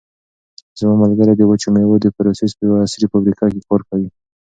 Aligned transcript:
زما 0.79 0.95
ملګری 1.03 1.33
د 1.37 1.41
وچو 1.49 1.69
مېوو 1.75 1.95
د 2.01 2.07
پروسس 2.17 2.51
په 2.57 2.61
یوه 2.67 2.77
عصري 2.85 3.05
فابریکه 3.11 3.45
کې 3.53 3.61
کار 3.69 3.81
کوي. 3.89 4.09